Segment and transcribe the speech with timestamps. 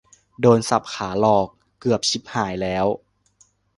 [0.41, 1.47] โดน สับขาหลอก
[1.79, 2.85] เกือบชิบหายแล้ว